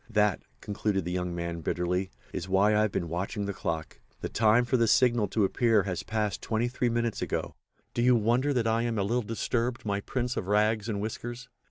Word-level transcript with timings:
That," 0.09 0.41
concluded 0.61 1.05
the 1.05 1.11
young 1.11 1.35
man 1.35 1.61
bitterly, 1.61 2.09
"is 2.33 2.49
why 2.49 2.73
I 2.75 2.81
have 2.81 2.91
been 2.91 3.07
watching 3.07 3.45
that 3.45 3.53
clock. 3.55 3.99
The 4.21 4.29
time 4.29 4.65
for 4.65 4.75
the 4.75 4.87
signal 4.87 5.27
to 5.27 5.43
appear 5.45 5.83
has 5.83 6.01
passed 6.01 6.41
twenty 6.41 6.67
three 6.67 6.89
minutes 6.89 7.21
ago. 7.21 7.53
Do 7.93 8.01
you 8.01 8.15
wonder 8.15 8.51
that 8.51 8.65
I 8.65 8.81
am 8.81 8.97
a 8.97 9.03
little 9.03 9.21
disturbed, 9.21 9.85
my 9.85 9.99
Prince 10.01 10.35
of 10.35 10.47
Rags 10.47 10.89
and 10.89 11.01
Whiskers?" 11.01 11.49